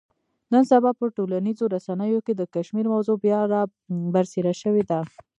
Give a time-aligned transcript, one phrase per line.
[0.51, 3.61] نن سبا په ټولنیزو رسنیو کې د کشمیر موضوع بیا را
[4.13, 4.99] برسېره شوې ده.